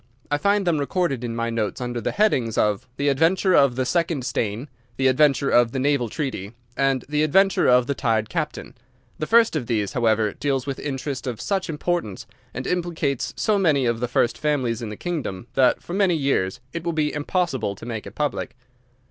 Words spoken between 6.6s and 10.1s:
and "The Adventure of the Tired Captain." The first of these,